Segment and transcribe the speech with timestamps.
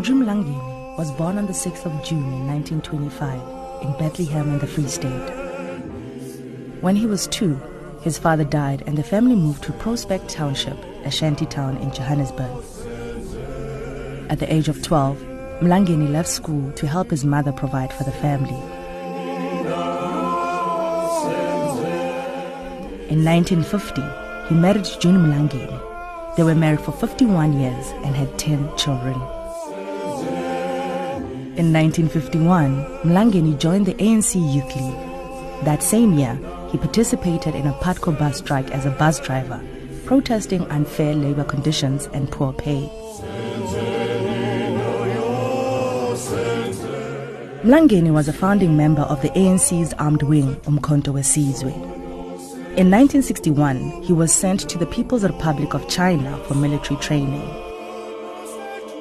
[0.00, 4.66] Andrew Mlangeni was born on the 6th of June in 1925 in Bethlehem in the
[4.66, 5.28] Free State.
[6.80, 7.60] When he was two,
[8.00, 12.64] his father died and the family moved to Prospect Township, a shanty town in Johannesburg.
[14.30, 15.18] At the age of 12,
[15.60, 18.56] Mlangeni left school to help his mother provide for the family.
[23.10, 24.00] In 1950,
[24.48, 26.36] he married June Mlangeni.
[26.38, 29.20] They were married for 51 years and had 10 children.
[31.60, 35.64] In 1951, Mlangeni joined the ANC Youth League.
[35.66, 39.62] That same year, he participated in a Putco bus strike as a bus driver,
[40.06, 42.88] protesting unfair labor conditions and poor pay.
[47.62, 51.74] Mlangeni was a founding member of the ANC's armed wing, Umkhonto Wesizwe.
[52.78, 57.42] In 1961, he was sent to the People's Republic of China for military training.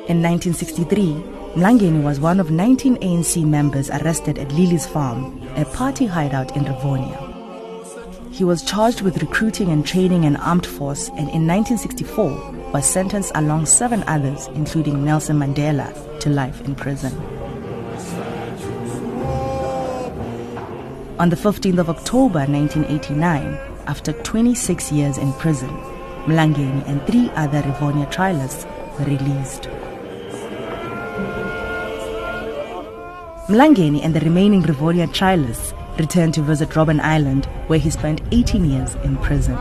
[0.09, 6.05] In 1963, Mlangeni was one of 19 ANC members arrested at Lily's farm, a party
[6.05, 7.25] hideout in Rivonia.
[8.31, 13.31] He was charged with recruiting and training an armed force and in 1964 was sentenced
[13.33, 17.17] along seven others, including Nelson Mandela, to life in prison.
[21.17, 25.69] On the 15th of October 1989, after 26 years in prison,
[26.27, 28.65] Mlangeni and three other Rivonia trialists
[28.99, 29.67] were released.
[33.49, 38.63] Mlangeni and the remaining Rivonia trialists returned to visit Robben Island, where he spent 18
[38.63, 39.57] years in prison.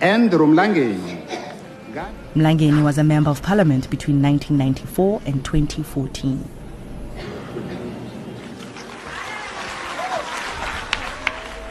[0.00, 1.24] Andrew Mlangeni.
[2.34, 6.48] Mlangeni was a member of parliament between 1994 and 2014.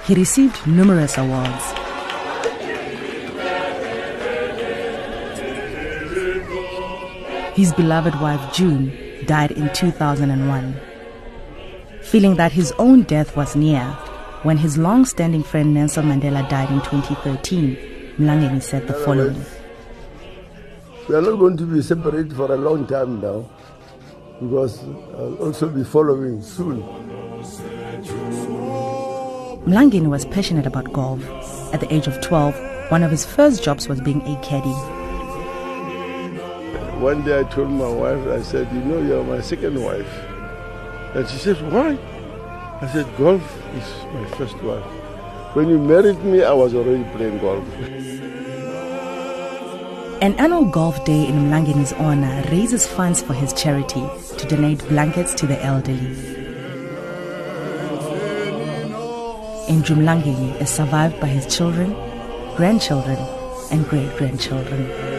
[0.05, 1.78] He received numerous awards.
[7.53, 8.91] His beloved wife June
[9.25, 10.79] died in 2001.
[12.03, 13.83] Feeling that his own death was near,
[14.43, 19.43] when his long standing friend Nelson Mandela died in 2013, Mlangeni said the following
[21.07, 23.49] We are not going to be separated for a long time now
[24.39, 24.83] because
[25.17, 26.81] I'll also be following soon.
[29.65, 31.21] Mlangeni was passionate about golf.
[31.73, 34.98] At the age of 12, one of his first jobs was being a caddy.
[36.99, 40.11] One day I told my wife, I said, You know, you're my second wife.
[41.15, 41.97] And she said, Why?
[42.81, 43.41] I said, Golf
[43.73, 44.83] is my first wife.
[45.55, 47.63] When you married me, I was already playing golf.
[50.21, 54.05] An annual golf day in Mlangeni's honor raises funds for his charity
[54.37, 56.17] to donate blankets to the elderly.
[59.69, 61.95] Andrew Mlangeni is survived by his children,
[62.57, 63.17] grandchildren,
[63.71, 65.09] and great grandchildren.